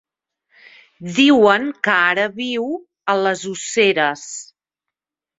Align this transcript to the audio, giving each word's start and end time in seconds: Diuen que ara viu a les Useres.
Diuen 1.17 1.67
que 1.87 1.93
ara 2.05 2.25
viu 2.39 2.65
a 3.13 3.15
les 3.25 3.43
Useres. 3.51 4.25